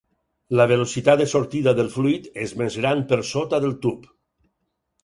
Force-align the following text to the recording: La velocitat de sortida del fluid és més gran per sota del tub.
La 0.59 0.65
velocitat 0.71 1.21
de 1.23 1.27
sortida 1.33 1.75
del 1.81 1.91
fluid 1.99 2.27
és 2.47 2.57
més 2.63 2.79
gran 2.83 3.05
per 3.13 3.21
sota 3.35 3.63
del 3.69 3.79
tub. 3.87 4.11